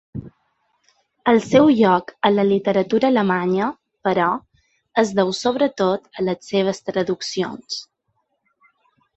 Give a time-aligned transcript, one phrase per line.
[1.33, 3.67] El seu lloc a la literatura alemanya,
[4.09, 4.31] però,
[5.05, 7.79] es deu sobretot a les seves traduccions.